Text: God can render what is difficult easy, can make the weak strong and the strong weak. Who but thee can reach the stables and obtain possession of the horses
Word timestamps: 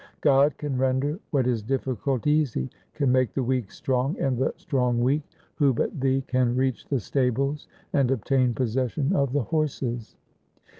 God 0.21 0.57
can 0.57 0.79
render 0.79 1.19
what 1.29 1.45
is 1.45 1.61
difficult 1.61 2.25
easy, 2.25 2.71
can 2.95 3.11
make 3.11 3.35
the 3.35 3.43
weak 3.43 3.69
strong 3.71 4.17
and 4.19 4.35
the 4.35 4.51
strong 4.57 4.99
weak. 5.01 5.21
Who 5.57 5.75
but 5.75 6.01
thee 6.01 6.23
can 6.25 6.55
reach 6.55 6.87
the 6.87 6.99
stables 6.99 7.67
and 7.93 8.09
obtain 8.09 8.55
possession 8.55 9.13
of 9.15 9.31
the 9.31 9.43
horses 9.43 10.15